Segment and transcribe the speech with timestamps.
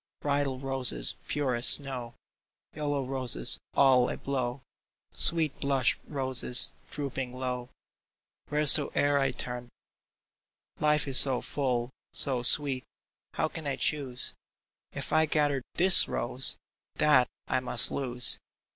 [0.19, 2.15] Bridal roses pure as snow.
[2.73, 4.63] Yellow roses all a blow,
[5.11, 7.69] Sweet blush roses drooping low,
[8.49, 9.65] Wheresoe'er I turn!
[9.65, 12.83] CHOOSING 319 Life is so full, so sweet—
[13.35, 14.33] How can I choose?
[14.91, 16.57] If I gather this rose,
[16.95, 18.39] That I must lose